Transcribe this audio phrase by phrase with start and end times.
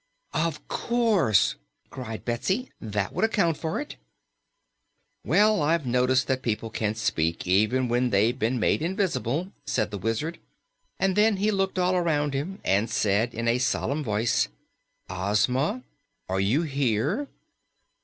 [0.33, 1.57] "Of course!"
[1.91, 2.71] cried Betsy.
[2.81, 3.97] "That would account for it."
[5.23, 9.99] "Well, I've noticed that people can speak, even when they've been made invisible," said the
[9.99, 10.39] Wizard.
[10.99, 14.47] And then he looked all around him and said in a solemn voice,
[15.07, 15.83] "Ozma,
[16.27, 17.27] are you here?"